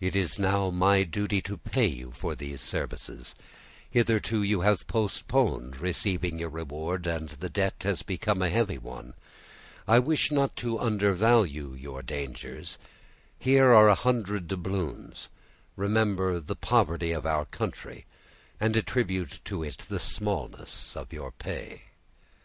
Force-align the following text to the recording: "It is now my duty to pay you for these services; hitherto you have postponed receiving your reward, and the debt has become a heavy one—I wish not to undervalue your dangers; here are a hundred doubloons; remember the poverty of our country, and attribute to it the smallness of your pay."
"It 0.00 0.16
is 0.16 0.36
now 0.40 0.70
my 0.70 1.04
duty 1.04 1.40
to 1.42 1.56
pay 1.56 1.86
you 1.86 2.10
for 2.10 2.34
these 2.34 2.60
services; 2.60 3.36
hitherto 3.88 4.42
you 4.42 4.62
have 4.62 4.88
postponed 4.88 5.76
receiving 5.78 6.40
your 6.40 6.48
reward, 6.48 7.06
and 7.06 7.28
the 7.28 7.48
debt 7.48 7.76
has 7.84 8.02
become 8.02 8.42
a 8.42 8.50
heavy 8.50 8.78
one—I 8.78 10.00
wish 10.00 10.32
not 10.32 10.56
to 10.56 10.80
undervalue 10.80 11.72
your 11.74 12.02
dangers; 12.02 12.78
here 13.38 13.72
are 13.72 13.88
a 13.88 13.94
hundred 13.94 14.48
doubloons; 14.48 15.28
remember 15.76 16.40
the 16.40 16.56
poverty 16.56 17.12
of 17.12 17.24
our 17.24 17.44
country, 17.44 18.06
and 18.58 18.76
attribute 18.76 19.38
to 19.44 19.62
it 19.62 19.78
the 19.88 20.00
smallness 20.00 20.96
of 20.96 21.12
your 21.12 21.30
pay." 21.30 21.82